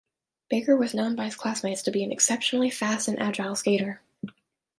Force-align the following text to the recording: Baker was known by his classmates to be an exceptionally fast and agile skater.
Baker 0.49 0.75
was 0.75 0.95
known 0.95 1.15
by 1.15 1.25
his 1.25 1.35
classmates 1.35 1.83
to 1.83 1.91
be 1.91 2.03
an 2.03 2.11
exceptionally 2.11 2.71
fast 2.71 3.07
and 3.07 3.19
agile 3.19 3.55
skater. 3.55 4.01